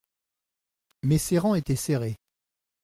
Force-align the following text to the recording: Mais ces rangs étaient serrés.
Mais 1.03 1.19
ces 1.19 1.37
rangs 1.37 1.53
étaient 1.53 1.75
serrés. 1.75 2.17